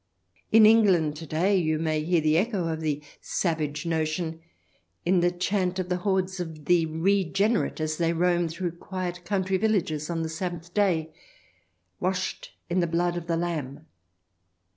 In 0.51 0.65
England 0.65 1.15
to 1.17 1.27
day 1.27 1.55
you 1.55 1.77
may 1.77 2.01
hear 2.03 2.21
the 2.21 2.35
echo 2.35 2.67
of 2.69 2.81
the 2.81 3.03
savage 3.21 3.85
notion 3.85 4.41
in 5.05 5.19
the 5.19 5.29
chant 5.29 5.77
of 5.77 5.89
the 5.89 5.97
hordes 5.97 6.39
of 6.39 6.65
the 6.65 6.87
re 6.87 7.23
generate 7.23 7.79
as 7.79 7.97
they 7.97 8.11
roam 8.11 8.47
through 8.47 8.71
quiet 8.71 9.23
country 9.25 9.57
villages 9.57 10.09
on 10.09 10.23
the 10.23 10.27
Sabbath 10.29 10.73
Day:" 10.73 11.13
Washed 11.99 12.51
in 12.67 12.79
the 12.79 12.87
blood 12.87 13.15
of 13.15 13.27
the 13.27 13.37
Lamb." 13.37 13.85